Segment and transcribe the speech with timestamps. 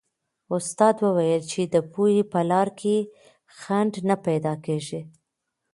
[0.55, 2.95] استاد وویل چې د پوهې په لار کې
[3.59, 5.01] خنډ نه پیدا کېږي.